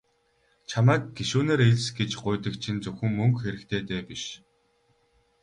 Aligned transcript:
Чамайг 0.69 1.03
гишүүнээр 1.17 1.61
элс 1.69 1.85
гэж 1.97 2.11
гуйдаг 2.23 2.53
чинь 2.63 2.81
зөвхөн 2.83 3.11
мөнгө 3.17 3.39
хэрэгтэйдээ 3.41 4.01
биш. 4.09 4.23